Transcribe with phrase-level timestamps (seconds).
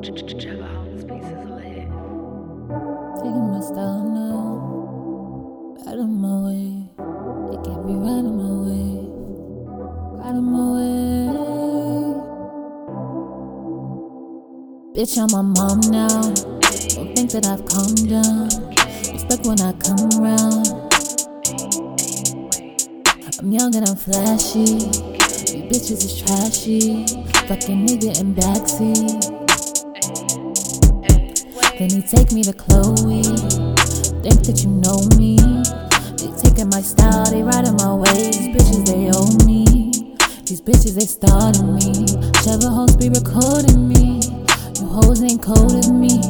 [0.00, 1.84] Pieces lit.
[3.20, 6.88] Taking my style now, out of my way.
[7.50, 7.96] Way,
[10.16, 11.00] right on my way.
[14.94, 16.22] Bitch, I'm my mom now.
[16.94, 18.48] Don't think that I've calmed down.
[19.12, 20.66] Respect when I come around.
[23.38, 24.60] I'm young and I'm flashy.
[25.54, 27.06] You bitches is trashy.
[27.48, 29.29] Fucking nigga in backseat.
[31.80, 33.22] Then he take me to Chloe.
[34.20, 35.40] Think that you know me.
[36.20, 38.36] They taking my style, they riding my ways.
[38.36, 39.64] These bitches, they owe me.
[40.44, 42.04] These bitches, they starting me.
[42.44, 44.20] Treva Holmes be recording me.
[44.76, 46.20] You hoes ain't cold as me.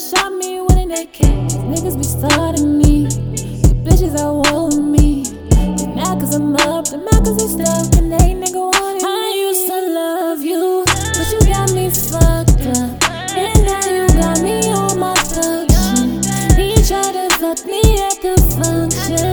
[0.00, 1.48] shot me when they came.
[1.68, 3.04] Niggas be starting me.
[3.04, 5.24] The bitches are rolling me.
[5.50, 9.08] They mad cause I'm up, they mad cause I'm stuck, and they nigga wanted me.
[9.08, 13.10] I used to love you, but you got me fucked up.
[13.36, 16.56] And now you got me on my fuck shit.
[16.56, 19.29] He tried to fuck me at the function.